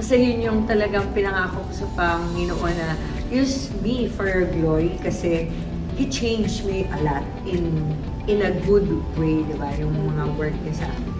Kasi 0.00 0.16
yun 0.16 0.40
yung 0.40 0.60
talagang 0.64 1.12
pinangako 1.12 1.60
ko 1.68 1.72
sa 1.84 1.86
Panginoon 1.92 2.72
na 2.72 2.96
use 3.28 3.68
me 3.84 4.08
for 4.08 4.24
your 4.24 4.48
glory 4.48 4.96
kasi 5.04 5.52
He 6.00 6.08
changed 6.08 6.64
me 6.64 6.88
a 6.88 6.98
lot 7.04 7.20
in 7.44 7.92
in 8.24 8.40
a 8.40 8.56
good 8.64 8.88
way, 9.20 9.44
di 9.44 9.52
ba? 9.60 9.68
Yung 9.76 9.92
mga 9.92 10.40
work 10.40 10.56
niya 10.64 10.80
sa 10.80 10.88
akin. 10.88 11.19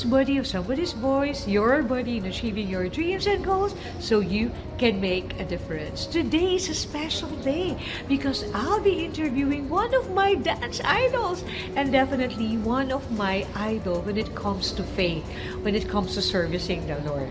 Is 0.00 0.10
Buddy 0.10 0.38
of 0.38 0.46
Somebody's 0.46 0.92
Voice, 0.92 1.46
your 1.46 1.82
body 1.82 2.16
in 2.16 2.24
achieving 2.24 2.68
your 2.68 2.88
dreams 2.88 3.26
and 3.26 3.44
goals 3.44 3.74
so 3.98 4.20
you 4.20 4.50
can 4.78 5.00
make 5.00 5.38
a 5.38 5.44
difference. 5.44 6.06
Today 6.06 6.56
is 6.56 6.68
a 6.70 6.74
special 6.74 7.28
day 7.44 7.76
because 8.08 8.48
I'll 8.54 8.80
be 8.80 9.04
interviewing 9.04 9.68
one 9.68 9.92
of 9.92 10.10
my 10.12 10.34
dance 10.36 10.80
idols 10.84 11.44
and 11.76 11.92
definitely 11.92 12.56
one 12.56 12.92
of 12.92 13.04
my 13.12 13.46
idol 13.54 14.00
when 14.00 14.16
it 14.16 14.34
comes 14.34 14.72
to 14.72 14.82
faith, 14.82 15.24
when 15.60 15.74
it 15.74 15.88
comes 15.88 16.14
to 16.14 16.22
servicing 16.22 16.86
the 16.86 16.96
Lord. 17.04 17.28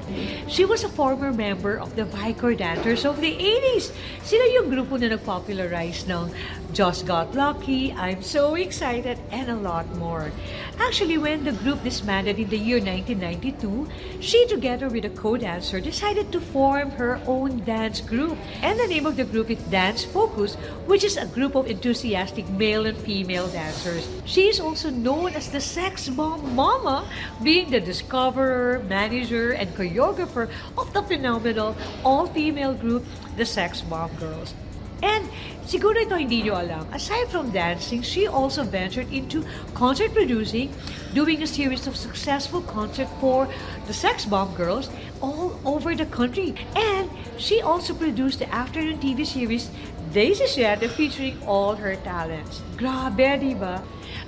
She 0.47 0.65
was 0.65 0.83
a 0.83 0.89
former 0.89 1.33
member 1.33 1.79
of 1.79 1.95
the 1.95 2.05
Vicor 2.05 2.55
Dancers 2.55 3.05
of 3.05 3.19
the 3.19 3.33
80s. 3.33 3.89
Sila 4.21 4.45
yung 4.53 4.69
grupo 4.69 5.01
na 5.01 5.17
nag-popularize 5.17 6.05
ng 6.05 6.29
Just 6.69 7.09
Got 7.09 7.33
Lucky, 7.33 7.93
I'm 7.97 8.21
So 8.21 8.53
Excited, 8.53 9.17
and 9.33 9.49
a 9.49 9.57
lot 9.57 9.89
more. 9.97 10.29
Actually, 10.77 11.17
when 11.17 11.43
the 11.43 11.57
group 11.65 11.81
disbanded 11.81 12.37
in 12.37 12.49
the 12.49 12.58
year 12.59 12.77
1992, 12.77 13.87
she, 14.19 14.45
together 14.47 14.89
with 14.89 15.05
a 15.05 15.09
co-dancer, 15.09 15.79
decided 15.79 16.31
to 16.31 16.39
form 16.39 16.91
her 16.91 17.19
own 17.25 17.63
dance 17.63 18.01
group. 18.01 18.37
And 18.61 18.79
the 18.79 18.87
name 18.87 19.05
of 19.05 19.15
the 19.15 19.23
group 19.23 19.49
is 19.49 19.59
Dance 19.71 20.03
Focus, 20.03 20.55
which 20.85 21.03
is 21.03 21.17
a 21.17 21.25
group 21.25 21.55
of 21.55 21.67
enthusiastic 21.67 22.47
male 22.49 22.85
and 22.85 22.97
female 22.97 23.47
dancers. 23.47 24.07
She 24.25 24.49
is 24.49 24.59
also 24.59 24.89
known 24.89 25.33
as 25.33 25.49
the 25.49 25.61
Sex 25.61 26.09
Bomb 26.09 26.55
Mama, 26.55 27.07
being 27.41 27.71
the 27.71 27.79
discoverer, 27.79 28.83
manager, 28.87 29.51
and 29.53 29.69
choreographer 29.75 30.49
of 30.77 30.91
the 30.93 31.01
phenomenal 31.03 31.75
all-female 32.03 32.73
group, 32.75 33.05
the 33.37 33.45
Sex 33.45 33.81
Bomb 33.81 34.13
Girls. 34.17 34.53
And 35.01 35.29
siguro 35.65 35.99
ito 35.99 36.15
hindi 36.15 36.43
nyo 36.43 36.55
alam, 36.55 36.85
aside 36.93 37.27
from 37.27 37.51
dancing, 37.51 38.01
she 38.01 38.27
also 38.27 38.63
ventured 38.63 39.11
into 39.11 39.43
concert 39.73 40.13
producing, 40.13 40.71
doing 41.13 41.41
a 41.41 41.49
series 41.49 41.87
of 41.87 41.95
successful 41.95 42.61
concerts 42.61 43.11
for 43.19 43.47
the 43.87 43.93
Sex 43.93 44.25
Bomb 44.25 44.53
Girls 44.55 44.89
all 45.21 45.59
over 45.65 45.95
the 45.95 46.05
country. 46.05 46.55
And 46.75 47.09
she 47.37 47.61
also 47.61 47.93
produced 47.93 48.39
the 48.39 48.49
afternoon 48.53 48.99
TV 48.99 49.25
series 49.25 49.69
Daisy 50.13 50.47
Siete 50.47 50.89
featuring 50.89 51.37
all 51.45 51.75
her 51.75 51.95
talents. 52.01 52.61
Grabe, 52.77 53.37
di 53.39 53.53
ba? 53.53 53.83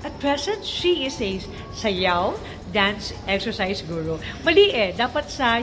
At 0.06 0.14
present, 0.22 0.66
she 0.66 1.06
is 1.06 1.18
a 1.22 1.42
sayaw, 1.74 2.38
dance 2.72 3.14
exercise 3.28 3.82
guru. 3.82 4.18
Mali 4.46 4.70
eh, 4.74 4.94
dapat 4.94 5.30
sa 5.30 5.62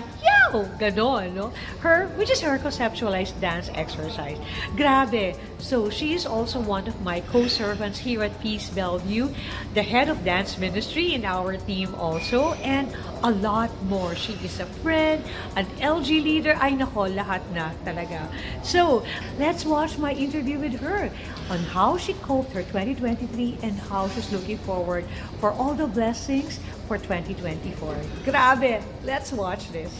yaw, 0.52 0.64
ganon, 0.78 1.34
no? 1.34 1.52
Her, 1.80 2.08
which 2.16 2.30
is 2.30 2.40
her 2.40 2.58
conceptualized 2.58 3.40
dance 3.40 3.70
exercise. 3.74 4.38
Grabe. 4.76 5.36
So, 5.58 5.90
she 5.90 6.14
is 6.14 6.26
also 6.26 6.60
one 6.60 6.86
of 6.86 7.00
my 7.02 7.20
co-servants 7.20 7.98
here 7.98 8.22
at 8.22 8.40
Peace 8.40 8.70
Bellevue, 8.70 9.34
the 9.74 9.82
head 9.82 10.08
of 10.08 10.24
dance 10.24 10.58
ministry 10.58 11.14
in 11.14 11.24
our 11.24 11.56
team 11.56 11.94
also, 11.94 12.54
and 12.62 12.94
a 13.22 13.30
lot 13.30 13.70
more. 13.84 14.14
She 14.14 14.34
is 14.44 14.60
a 14.60 14.66
friend, 14.66 15.24
an 15.56 15.66
LG 15.82 16.22
leader, 16.22 16.56
ay 16.60 16.72
nako, 16.72 17.10
lahat 17.10 17.42
na 17.52 17.70
talaga. 17.84 18.30
So, 18.62 19.04
let's 19.38 19.64
watch 19.64 19.98
my 19.98 20.12
interview 20.12 20.58
with 20.58 20.78
her 20.80 21.10
on 21.50 21.58
how 21.58 21.96
she 21.96 22.14
coped 22.22 22.52
her 22.52 22.62
2023 22.62 23.58
and 23.62 23.74
how 23.90 24.08
she's 24.08 24.30
looking 24.32 24.58
forward 24.58 25.04
for 25.40 25.50
all 25.50 25.74
the 25.74 25.86
blessings 25.86 26.60
for 26.86 26.98
2024. 26.98 27.96
Grabe! 28.24 28.82
Let's 29.04 29.32
watch 29.32 29.70
this. 29.72 29.92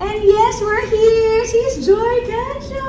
And 0.00 0.18
yes, 0.22 0.60
we're 0.60 0.84
here! 0.86 1.40
She's 1.46 1.86
Joy 1.86 2.16
Gansha! 2.28 2.84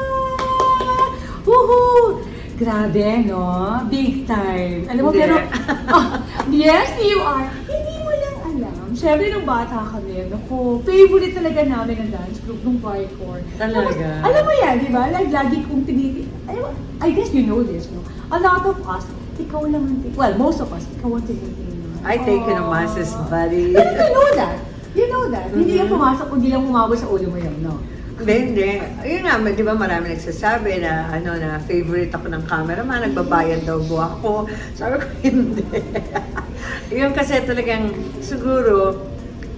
Woohoo! 1.47 2.25
Grabe, 2.57 3.23
no? 3.25 3.85
Big 3.87 4.27
time. 4.27 4.89
Alam 4.89 5.01
mo, 5.05 5.11
Hindi. 5.13 5.21
pero... 5.23 5.35
Oh, 5.93 6.05
yes, 6.51 6.89
you 6.99 7.21
are. 7.21 7.47
Hindi 7.63 7.95
mo 8.01 8.11
lang 8.11 8.35
alam. 8.43 8.85
Siyempre, 8.91 9.29
nung 9.29 9.45
bata 9.45 9.87
kami, 9.93 10.27
naku, 10.27 10.81
favorite 10.83 11.31
talaga 11.31 11.61
namin 11.63 11.95
ang 12.01 12.09
dance 12.11 12.41
group 12.43 12.59
nung 12.65 12.81
Vicor. 12.81 13.39
Talaga? 13.55 13.93
Tapos, 13.93 14.27
alam 14.27 14.43
mo 14.43 14.53
yan, 14.57 14.75
di 14.81 14.89
ba? 14.89 15.03
Like, 15.07 15.29
lagi 15.31 15.57
kong 15.63 15.83
tiniti... 15.85 16.25
Alam 16.49 16.59
mo, 16.59 16.69
I 16.99 17.13
guess 17.13 17.31
you 17.31 17.45
know 17.45 17.61
this, 17.61 17.87
no? 17.93 18.01
A 18.33 18.41
lot 18.41 18.65
of 18.65 18.81
us, 18.83 19.05
ikaw 19.37 19.63
lang 19.63 19.85
ang 19.85 20.01
Well, 20.17 20.33
most 20.35 20.59
of 20.59 20.73
us, 20.73 20.83
ikaw 20.97 21.15
ang 21.15 21.23
tinitingnan. 21.23 22.03
I 22.03 22.17
take 22.19 22.43
Oh. 22.43 22.57
naman, 22.57 22.89
sis 22.89 23.13
buddy. 23.29 23.71
Pero 23.71 23.89
you 24.01 24.09
know 24.11 24.29
that. 24.35 24.57
That. 25.29 25.51
Hindi 25.51 25.73
yan 25.75 25.87
Mhm. 25.87 25.93
pumasok 25.93 26.25
kung 26.27 26.37
hindi 26.39 26.51
lang 26.51 26.63
umabot 26.63 26.97
sa 26.97 27.07
ulo 27.07 27.27
mo 27.27 27.37
yun, 27.37 27.55
no? 27.59 27.77
Hindi, 28.17 28.33
hindi. 28.33 28.69
Ayun 29.05 29.21
nga, 29.21 29.37
di 29.45 29.61
ba 29.61 29.77
marami 29.77 30.09
nagsasabi 30.09 30.81
na 30.81 31.05
ano 31.13 31.37
na 31.37 31.61
favorite 31.61 32.09
ako 32.09 32.33
ng 32.33 32.43
cameraman, 32.49 33.05
nagbabayad 33.05 33.61
daw 33.61 33.77
buha 33.77 34.09
ko. 34.19 34.49
Sabi 34.73 34.97
ko, 34.97 35.05
hindi. 35.27 35.61
Yun 36.89 37.13
kasi 37.13 37.45
talagang 37.45 37.93
siguro 38.17 39.05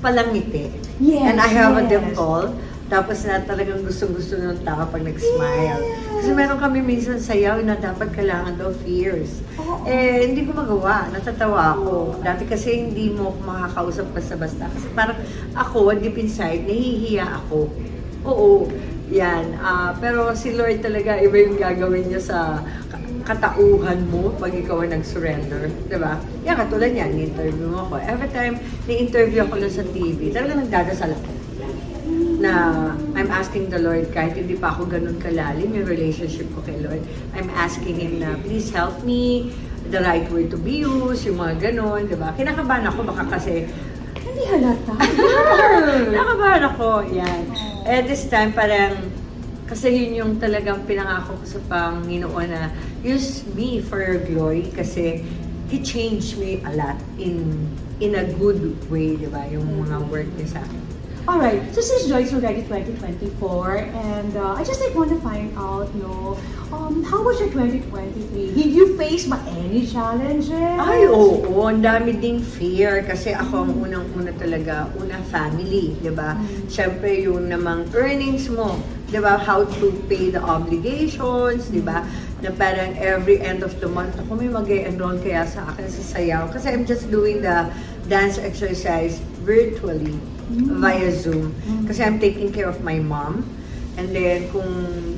palangiti. 0.04 0.76
Yes, 1.00 1.24
And 1.24 1.38
I 1.40 1.48
have 1.48 1.80
a 1.80 1.88
yes. 1.88 1.92
dimple. 1.94 2.52
Tapos 2.90 3.22
na 3.22 3.38
talagang 3.46 3.86
gustong-gusto 3.86 4.42
ng 4.42 4.66
tao 4.66 4.82
pag 4.90 5.06
nag-smile. 5.06 5.78
Kasi 6.18 6.30
meron 6.34 6.58
kami 6.58 6.82
minsan 6.82 7.22
sayaw 7.22 7.62
na 7.62 7.78
dapat 7.78 8.10
kailangan 8.18 8.58
daw 8.58 8.74
fierce. 8.82 9.46
Oo. 9.62 9.86
Eh, 9.86 10.26
hindi 10.26 10.50
ko 10.50 10.58
magawa. 10.58 11.06
Natatawa 11.14 11.78
ako. 11.78 12.18
Dati 12.26 12.50
kasi 12.50 12.90
hindi 12.90 13.14
mo 13.14 13.30
ako 13.30 13.40
makakausap 13.46 14.10
basta-basta. 14.10 14.66
Kasi 14.74 14.90
parang 14.98 15.22
ako, 15.54 15.94
deep 16.02 16.18
inside, 16.18 16.66
nahihiya 16.66 17.30
ako. 17.46 17.70
Oo, 18.26 18.66
yan. 19.14 19.54
Ah, 19.62 19.94
pero 20.02 20.34
si 20.34 20.58
Lord 20.58 20.82
talaga, 20.82 21.22
iba 21.22 21.38
yung 21.46 21.62
gagawin 21.62 22.10
niya 22.10 22.22
sa 22.26 22.66
ka- 22.90 23.06
katauhan 23.38 24.02
mo 24.10 24.34
pag 24.42 24.50
ikaw 24.50 24.82
ay 24.82 24.98
nag-surrender. 24.98 25.70
Diba? 25.86 26.18
Yan, 26.42 26.58
katulad 26.58 26.90
yan, 26.90 27.14
ni-interview 27.14 27.70
mo 27.70 27.86
ako. 27.86 28.02
Every 28.02 28.34
time 28.34 28.58
ni-interview 28.90 29.46
ako 29.46 29.62
lang 29.62 29.74
sa 29.78 29.86
TV, 29.86 30.34
talagang 30.34 30.66
nagdadasal 30.66 31.14
ako 31.14 31.39
na 32.40 32.96
I'm 33.14 33.30
asking 33.30 33.68
the 33.70 33.84
Lord 33.84 34.10
kahit 34.16 34.40
hindi 34.40 34.56
pa 34.56 34.72
ako 34.72 34.88
ganun 34.88 35.20
kalalim 35.20 35.76
yung 35.76 35.88
relationship 35.88 36.48
ko 36.56 36.64
kay 36.64 36.80
Lord. 36.80 37.04
I'm 37.36 37.52
asking 37.52 38.00
Him 38.00 38.24
na 38.24 38.40
please 38.40 38.72
help 38.72 39.04
me 39.04 39.52
the 39.92 40.00
right 40.00 40.24
word 40.32 40.50
to 40.54 40.58
be 40.58 40.86
used, 40.86 41.26
yung 41.28 41.42
mga 41.42 41.72
ganun, 41.72 42.08
di 42.08 42.16
ba? 42.16 42.32
Kinakabahan 42.38 42.88
ako 42.88 43.00
baka 43.04 43.38
kasi 43.38 43.68
Hindi 44.20 44.46
halata. 44.46 44.94
Nakabahan 46.16 46.64
ako, 46.70 47.02
yan. 47.10 47.50
At 47.88 48.06
this 48.06 48.30
time, 48.30 48.54
parang, 48.54 49.10
kasi 49.66 49.90
yun 49.90 50.12
yung 50.14 50.32
talagang 50.38 50.86
pinangako 50.86 51.34
ko 51.42 51.46
sa 51.46 51.60
Panginoon 51.66 52.48
na 52.52 52.70
use 53.02 53.42
me 53.58 53.82
for 53.82 53.98
your 53.98 54.22
glory 54.22 54.70
kasi 54.70 55.26
He 55.70 55.82
changed 55.82 56.38
me 56.38 56.62
a 56.66 56.72
lot 56.74 56.98
in 57.22 57.70
in 58.02 58.18
a 58.18 58.26
good 58.38 58.74
way, 58.90 59.14
di 59.18 59.30
ba? 59.30 59.46
Yung 59.50 59.86
mga 59.86 59.98
work 60.10 60.30
niya 60.38 60.58
sa 60.58 60.60
akin. 60.66 60.82
Alright, 61.30 61.62
so 61.76 61.80
since 61.80 62.10
Joy's 62.10 62.34
already 62.34 62.66
2024, 62.66 63.78
and 63.94 64.34
uh, 64.34 64.58
I 64.58 64.66
just 64.66 64.82
like 64.82 64.98
want 64.98 65.14
to 65.14 65.22
find 65.22 65.54
out, 65.54 65.86
no, 65.94 66.34
um, 66.74 67.06
how 67.06 67.22
was 67.22 67.38
your 67.38 67.54
2023? 67.54 68.58
Did 68.58 68.74
you 68.74 68.98
face 68.98 69.30
ba 69.30 69.38
any 69.62 69.86
challenges? 69.86 70.50
Ay, 70.50 71.06
oo. 71.06 71.70
Ang 71.70 71.86
dami 71.86 72.18
ding 72.18 72.42
fear 72.42 73.06
kasi 73.06 73.38
ako 73.38 73.62
ang 73.62 73.78
unang-una 73.78 74.34
talaga, 74.42 74.90
unang 74.98 75.22
family, 75.30 75.94
di 76.02 76.10
ba? 76.10 76.34
Siyempre, 76.66 77.22
yung 77.22 77.46
namang 77.46 77.86
earnings 77.94 78.50
mo, 78.50 78.82
di 79.14 79.22
ba? 79.22 79.38
How 79.38 79.70
to 79.70 79.94
pay 80.10 80.34
the 80.34 80.42
obligations, 80.42 81.70
di 81.70 81.86
ba? 81.86 82.10
Na 82.42 82.50
parang 82.58 82.98
every 82.98 83.38
end 83.38 83.62
of 83.62 83.78
the 83.78 83.86
month, 83.86 84.18
ako 84.18 84.34
may 84.34 84.50
mag 84.50 84.66
enroll 84.66 85.22
kaya 85.22 85.46
sa 85.46 85.62
akin 85.78 85.86
sa 85.94 86.02
sayaw. 86.10 86.50
Kasi 86.50 86.74
I'm 86.74 86.90
just 86.90 87.06
doing 87.14 87.46
the 87.46 87.70
dance 88.10 88.42
exercise 88.42 89.22
virtually 89.46 90.18
via 90.50 91.10
Zoom. 91.14 91.54
Kasi 91.86 92.02
I'm 92.02 92.18
taking 92.18 92.50
care 92.50 92.68
of 92.68 92.82
my 92.82 92.98
mom. 92.98 93.46
And 94.00 94.16
then, 94.16 94.48
kung 94.50 94.70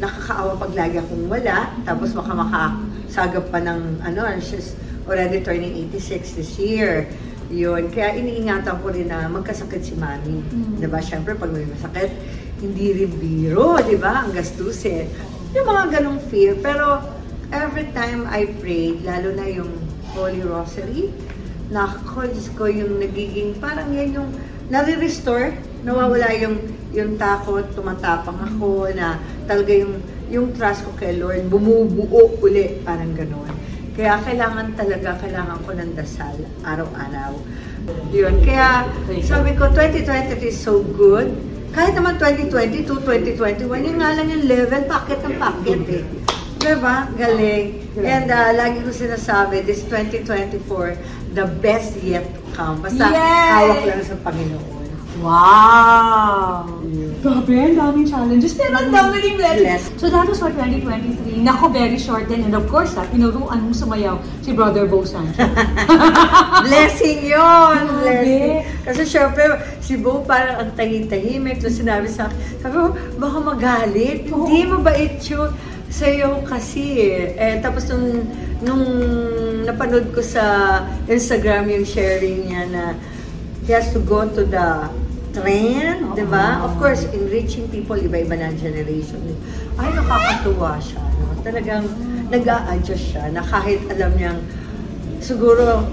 nakakaawa 0.01 0.57
pag 0.57 0.73
lagi 0.73 0.97
akong 0.97 1.29
wala, 1.29 1.69
tapos 1.85 2.17
baka 2.17 2.31
makasagap 2.33 3.45
pa 3.53 3.59
ng, 3.61 4.01
ano, 4.01 4.21
she's 4.41 4.73
already 5.05 5.39
turning 5.45 5.77
86 5.93 6.35
this 6.35 6.57
year. 6.57 7.05
Yun. 7.53 7.93
Kaya 7.93 8.17
iniingatan 8.17 8.81
ko 8.81 8.89
rin 8.89 9.11
na 9.11 9.29
magkasakit 9.29 9.81
si 9.85 9.93
mami. 9.95 10.41
Diba? 10.81 10.97
Siyempre, 11.03 11.37
pag 11.37 11.53
may 11.53 11.67
masakit, 11.67 12.09
hindi 12.57 13.05
rin 13.05 13.11
biro, 13.21 13.77
di 13.85 13.99
ba? 13.99 14.25
Ang 14.25 14.33
gastusin. 14.33 15.05
Yung 15.53 15.67
mga 15.67 15.99
ganong 15.99 16.19
fear. 16.31 16.57
Pero, 16.57 17.05
every 17.51 17.91
time 17.91 18.25
I 18.31 18.49
pray, 18.59 18.97
lalo 19.03 19.35
na 19.35 19.45
yung 19.45 19.71
Holy 20.15 20.41
Rosary, 20.41 21.11
Nako, 21.71 22.27
Diyos 22.27 22.51
ko, 22.59 22.67
yung 22.67 22.99
nagiging, 22.99 23.55
parang 23.63 23.95
yan 23.95 24.11
yung 24.11 24.29
nare-restore, 24.71 25.51
nawawala 25.83 26.31
yung 26.39 26.55
yung 26.91 27.15
takot, 27.15 27.67
tumatapang 27.75 28.39
ako 28.39 28.87
na 28.95 29.19
talaga 29.47 29.71
yung 29.71 29.99
yung 30.31 30.55
trust 30.55 30.87
ko 30.87 30.95
kay 30.95 31.19
Lord 31.19 31.51
bumubuo 31.51 32.39
uli, 32.39 32.79
parang 32.87 33.11
gano'n. 33.11 33.51
Kaya 33.91 34.15
kailangan 34.23 34.71
talaga, 34.79 35.19
kailangan 35.19 35.59
ko 35.67 35.75
ng 35.75 35.91
dasal 35.99 36.35
araw-araw. 36.63 37.35
Yun, 38.15 38.39
kaya 38.47 38.87
sabi 39.27 39.51
ko 39.59 39.67
2023 39.75 40.39
is 40.47 40.55
so 40.55 40.79
good. 40.95 41.27
Kahit 41.75 41.95
naman 41.95 42.15
2022, 42.19 42.87
2021, 42.87 43.87
yun 43.87 43.97
nga 43.99 44.15
lang 44.15 44.27
yung 44.27 44.43
level, 44.47 44.81
packet 44.87 45.19
ng 45.23 45.35
packet 45.39 45.83
eh. 45.87 46.03
Diba? 46.59 47.07
Galing. 47.15 47.80
And 47.99 48.31
uh, 48.31 48.55
lagi 48.55 48.79
ko 48.87 48.91
sinasabi, 48.95 49.67
this 49.67 49.83
2024, 49.83 51.35
the 51.35 51.43
best 51.59 51.99
yet 51.99 52.23
to 52.23 52.41
come. 52.55 52.79
Basta 52.79 53.11
hawak 53.11 53.83
lang 53.83 53.99
sa 53.99 54.15
Panginoon. 54.23 54.79
Wow! 55.19 56.81
Grabe, 57.21 57.53
ang 57.53 57.75
daming 57.77 58.07
challenges. 58.09 58.57
Pero 58.57 58.73
ang 58.73 58.89
dami 58.89 59.21
rin 59.21 59.35
blessings. 59.37 59.91
Bless. 59.91 60.01
So 60.01 60.09
that 60.09 60.25
was 60.25 60.41
for 60.41 60.49
2023. 60.49 61.45
Nako, 61.45 61.69
very 61.69 61.99
short 61.99 62.25
din. 62.25 62.41
And 62.47 62.57
of 62.57 62.65
course, 62.71 62.97
ah, 62.97 63.05
tinuruan 63.11 63.61
mo 63.61 63.75
sumayaw 63.75 64.17
si 64.41 64.55
Brother 64.55 64.89
Bo 64.89 65.05
Sancho. 65.05 65.37
Blessing 66.65 67.27
yun! 67.27 67.77
Grabe. 68.01 68.01
Blessing. 68.01 68.81
Kasi 68.81 69.01
syempre, 69.05 69.61
si 69.83 69.99
Bo 70.01 70.25
parang 70.25 70.65
ang 70.65 70.71
tahimik-tahimik. 70.73 71.61
Tapos 71.61 71.77
sinabi 71.77 72.07
sa 72.09 72.31
akin, 72.31 72.37
sabi 72.63 72.75
ko, 72.81 72.89
baka 73.21 73.37
magalit. 73.37 74.25
Hindi, 74.25 74.59
mabait 74.65 75.21
yun. 75.21 75.53
Sa'yo 75.91 76.41
kasi 76.47 77.03
eh. 77.03 77.35
eh. 77.35 77.55
Tapos 77.59 77.85
nung, 77.91 78.23
nung 78.63 78.83
napanood 79.67 80.15
ko 80.15 80.23
sa 80.23 80.79
Instagram 81.05 81.67
yung 81.67 81.85
sharing 81.85 82.47
niya 82.47 82.63
na 82.71 82.83
he 83.67 83.75
has 83.75 83.91
to 83.93 83.99
go 84.01 84.25
to 84.25 84.47
the 84.47 84.67
trend, 85.31 86.11
Oo. 86.11 86.15
di 86.15 86.25
ba? 86.27 86.63
Of 86.63 86.75
course, 86.79 87.07
enriching 87.11 87.67
people, 87.71 87.95
iba-iba 87.95 88.35
na 88.35 88.51
generation. 88.55 89.19
Ay, 89.79 89.91
nakakatuwa 89.95 90.79
siya. 90.81 90.99
No? 90.99 91.31
Talagang 91.43 91.85
nag-a-adjust 92.31 93.15
siya 93.15 93.31
na 93.31 93.43
kahit 93.43 93.79
alam 93.91 94.11
niyang 94.15 94.39
siguro 95.21 95.85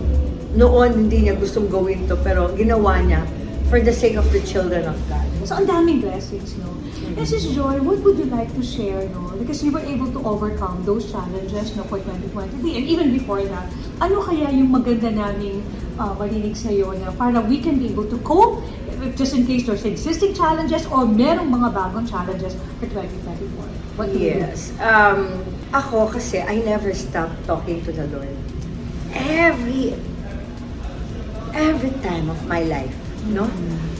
noon 0.56 1.06
hindi 1.06 1.28
niya 1.28 1.36
gustong 1.36 1.68
gawin 1.68 2.08
to 2.08 2.16
pero 2.24 2.48
ginawa 2.56 2.98
niya 3.04 3.20
for 3.68 3.78
the 3.84 3.92
sake 3.92 4.16
of 4.16 4.24
the 4.32 4.40
children 4.48 4.88
of 4.88 4.96
God. 5.12 5.27
So, 5.48 5.56
ang 5.56 5.64
daming 5.64 6.04
blessings, 6.04 6.60
no? 6.60 6.68
And 7.16 7.24
Sis 7.24 7.48
Joy, 7.56 7.80
what 7.80 8.04
would 8.04 8.20
you 8.20 8.28
like 8.28 8.52
to 8.52 8.60
share, 8.60 9.08
no? 9.16 9.32
Because 9.40 9.64
you 9.64 9.72
were 9.72 9.80
able 9.80 10.12
to 10.12 10.20
overcome 10.20 10.84
those 10.84 11.08
challenges, 11.08 11.72
no, 11.72 11.88
for 11.88 11.96
2023. 12.04 12.52
And 12.76 12.84
even 12.84 13.16
before 13.16 13.40
that, 13.40 13.64
ano 13.96 14.20
kaya 14.20 14.52
yung 14.52 14.68
maganda 14.68 15.08
naming 15.08 15.64
uh, 15.96 16.12
marinig 16.20 16.52
sa'yo 16.52 16.92
na 17.00 17.16
para 17.16 17.40
we 17.40 17.64
can 17.64 17.80
be 17.80 17.88
able 17.88 18.04
to 18.12 18.20
cope 18.28 18.60
just 19.16 19.32
in 19.32 19.48
case 19.48 19.64
there's 19.64 19.88
existing 19.88 20.36
challenges 20.36 20.84
or 20.92 21.08
merong 21.08 21.48
mga 21.48 21.72
bagong 21.72 22.04
challenges 22.04 22.52
for 22.76 22.84
2024? 22.92 23.96
What 23.96 24.12
do 24.12 24.20
you 24.20 24.36
do? 24.36 24.52
Yes. 24.52 24.76
Um, 24.84 25.32
ako 25.72 26.12
kasi, 26.12 26.44
I 26.44 26.60
never 26.60 26.92
stop 26.92 27.32
talking 27.48 27.80
to 27.88 27.90
the 27.96 28.04
Lord. 28.12 28.36
Every, 29.16 29.96
every 31.56 31.92
time 32.04 32.28
of 32.28 32.36
my 32.44 32.68
life, 32.68 32.92
no? 33.32 33.48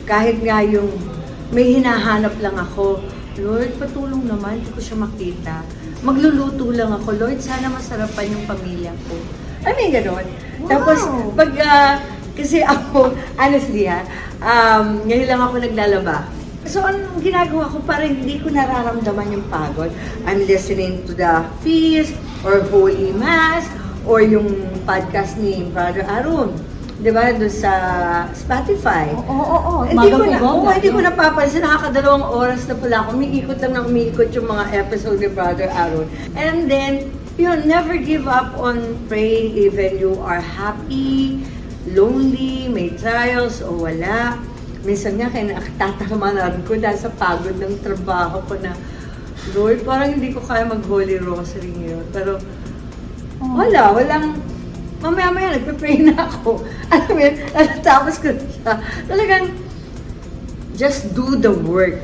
Kahit 0.04 0.44
nga 0.44 0.60
yung 0.60 1.07
may 1.52 1.80
hinahanap 1.80 2.34
lang 2.44 2.56
ako, 2.56 3.00
Lord, 3.38 3.70
patulong 3.78 4.26
naman, 4.26 4.60
hindi 4.60 4.70
ko 4.74 4.80
siya 4.82 4.96
makita. 4.98 5.62
Magluluto 6.02 6.68
lang 6.74 6.90
ako, 6.90 7.14
Lord, 7.16 7.38
sana 7.38 7.70
masarapan 7.70 8.34
yung 8.34 8.44
pamilya 8.44 8.92
ko. 9.06 9.14
I 9.62 9.70
mean, 9.74 9.90
gano'n. 9.94 10.26
Wow! 10.62 10.68
Tapos, 10.68 10.98
pag, 11.38 11.50
ah, 11.62 11.92
kasi 12.34 12.62
ako, 12.62 13.14
honestly 13.40 13.86
ha, 13.86 14.02
um, 14.42 15.02
ngayon 15.06 15.28
lang 15.30 15.40
ako 15.42 15.54
naglalaba. 15.62 16.18
So, 16.68 16.84
ang 16.84 17.00
ginagawa 17.24 17.70
ko, 17.72 17.80
parang 17.86 18.12
hindi 18.12 18.36
ko 18.42 18.52
nararamdaman 18.52 19.32
yung 19.32 19.46
pagod. 19.48 19.88
I'm 20.28 20.44
listening 20.44 21.06
to 21.08 21.16
the 21.16 21.46
feast, 21.64 22.12
or 22.44 22.60
Holy 22.68 23.10
Mass, 23.16 23.64
or 24.04 24.20
yung 24.20 24.46
podcast 24.84 25.40
ni 25.40 25.66
Brother 25.72 26.04
Arun. 26.04 26.52
Di 26.98 27.14
ba? 27.14 27.30
Doon 27.30 27.52
sa 27.52 27.72
Spotify. 28.34 29.14
Oo, 29.14 29.22
oo, 29.30 29.58
oo. 29.58 29.82
Hindi 29.86 30.10
ko 30.10 30.18
Umagang 30.18 30.66
na, 30.66 30.74
hindi 30.74 30.90
ko 30.90 30.98
no? 30.98 31.06
napapansin, 31.06 31.62
nakakadalawang 31.62 32.26
oras 32.26 32.66
na 32.66 32.74
pala 32.74 32.96
ako. 33.06 33.08
Umiikot 33.14 33.58
lang 33.62 33.72
na 33.78 33.82
umiikot 33.86 34.28
yung 34.34 34.48
mga 34.50 34.64
episode 34.82 35.22
ni 35.22 35.30
Brother 35.30 35.70
Aaron. 35.70 36.10
And 36.34 36.66
then, 36.66 37.14
yun, 37.38 37.70
never 37.70 37.94
give 37.94 38.26
up 38.26 38.58
on 38.58 38.98
praying 39.06 39.54
even 39.54 40.02
you 40.02 40.18
are 40.26 40.42
happy, 40.42 41.46
lonely, 41.86 42.66
may 42.66 42.90
trials 42.98 43.62
o 43.62 43.78
wala. 43.78 44.34
Minsan 44.82 45.22
nga 45.22 45.30
kaya 45.30 45.54
nakatatamanan 45.54 46.66
ko 46.66 46.74
dahil 46.74 46.98
sa 46.98 47.14
pagod 47.14 47.54
ng 47.62 47.78
trabaho 47.78 48.42
ko 48.42 48.58
na, 48.58 48.74
Lord, 49.54 49.86
parang 49.86 50.18
hindi 50.18 50.34
ko 50.34 50.42
kaya 50.42 50.66
mag-Holy 50.66 51.22
Rosary 51.22 51.70
ngayon. 51.78 52.10
Pero, 52.10 52.42
Oh. 53.38 53.54
wala, 53.54 53.94
walang, 53.94 54.34
mamaya-maya, 54.98 55.58
nagpe-pray 55.58 56.02
na 56.02 56.26
ako. 56.26 56.62
Alam 56.92 57.10
mo 57.14 57.20
yun, 57.22 57.34
natatapos 57.54 58.14
ko 58.18 58.28
siya. 58.34 58.72
Talagang, 59.06 59.44
just 60.74 61.14
do 61.14 61.38
the 61.38 61.50
work. 61.50 61.98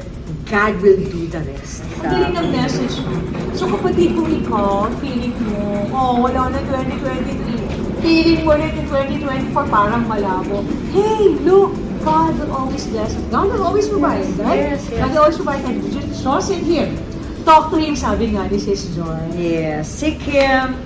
God 0.44 0.76
will 0.84 0.98
do 0.98 1.26
the 1.32 1.40
rest. 1.50 1.82
Ang 2.04 2.10
galing 2.12 2.34
ng 2.36 2.48
message 2.52 2.94
mo. 3.00 3.16
So 3.56 3.64
kapatid 3.70 4.12
kung 4.12 4.28
ikaw, 4.28 4.92
feeling 5.00 5.32
mo, 5.40 5.88
oh, 5.90 6.20
wala 6.20 6.52
na 6.52 6.60
2023. 6.68 8.04
Feeling 8.04 8.40
mo 8.44 8.52
na 8.52 8.68
yung 8.68 8.88
2024 9.16 9.72
parang 9.72 10.04
malabo. 10.04 10.60
Hey, 10.92 11.32
look! 11.42 11.72
God 12.04 12.36
will 12.36 12.52
always 12.52 12.84
bless. 12.92 13.16
God 13.32 13.48
will 13.48 13.64
always 13.64 13.88
provide, 13.88 14.28
right? 14.36 14.76
Yes, 14.76 14.84
yes. 14.92 15.00
God 15.00 15.08
will 15.16 15.22
always 15.24 15.40
provide. 15.40 15.64
And 15.64 15.80
just 15.88 16.20
trust 16.20 16.52
in 16.52 16.60
Him. 16.60 17.00
Talk 17.48 17.72
to 17.72 17.80
Him, 17.80 17.96
sabi 17.96 18.36
nga 18.36 18.44
ni 18.44 18.60
Sis 18.60 18.92
Joy. 18.92 19.24
Yes, 19.32 19.88
seek 19.88 20.20
Him 20.20 20.76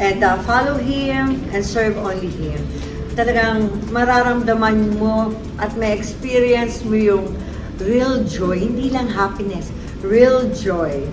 and 0.00 0.24
uh, 0.24 0.40
follow 0.48 0.80
Him 0.80 1.44
and 1.52 1.60
serve 1.60 1.94
only 2.00 2.32
Him. 2.32 2.58
Talagang 3.14 3.68
mararamdaman 3.92 4.96
mo 4.96 5.36
at 5.60 5.76
may 5.76 5.92
experience 5.92 6.80
mo 6.82 6.96
yung 6.96 7.36
real 7.78 8.24
joy, 8.24 8.56
hindi 8.56 8.88
lang 8.88 9.12
happiness, 9.12 9.68
real 10.00 10.48
joy 10.56 11.04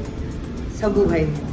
sa 0.72 0.88
buhay 0.88 1.28
mo. 1.28 1.44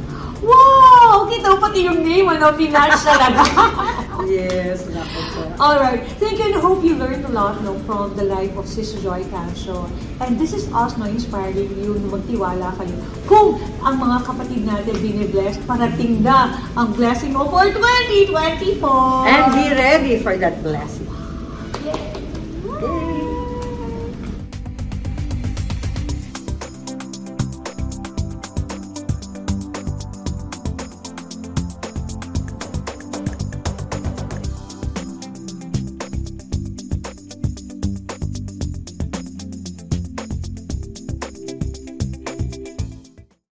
Wow! 0.45 1.27
Kita 1.27 1.55
mo 1.55 1.57
pati 1.59 1.87
yung 1.87 2.03
name, 2.03 2.27
ano, 2.31 2.55
pinatch 2.55 3.03
talaga. 3.03 3.41
Yes, 4.23 4.87
nako 4.87 5.19
po. 5.35 5.41
Alright, 5.59 6.07
thank 6.23 6.39
you 6.39 6.47
and 6.47 6.55
hope 6.55 6.79
you 6.87 6.95
learned 6.95 7.27
a 7.27 7.33
lot 7.35 7.59
no, 7.59 7.75
from 7.83 8.15
the 8.15 8.23
life 8.23 8.55
of 8.55 8.63
Sister 8.63 8.95
Joy 9.03 9.27
Cancio. 9.27 9.91
And 10.23 10.39
this 10.39 10.55
is 10.55 10.71
us 10.71 10.95
no, 10.95 11.03
inspiring 11.05 11.75
you 11.75 11.99
na 11.99 12.07
magtiwala 12.15 12.71
kayo. 12.79 12.95
Kung 13.27 13.59
ang 13.83 13.99
mga 13.99 14.17
kapatid 14.23 14.63
natin 14.63 14.95
binibless, 15.03 15.59
parating 15.67 16.23
na 16.23 16.55
ang 16.79 16.95
blessing 16.95 17.35
mo 17.35 17.51
for 17.51 17.67
2024! 17.67 19.27
And 19.27 19.43
be 19.51 19.67
ready 19.75 20.15
for 20.23 20.39
that 20.39 20.63
blessing. 20.63 21.04